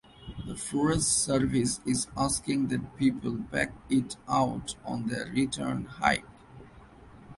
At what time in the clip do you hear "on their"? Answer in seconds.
4.83-5.25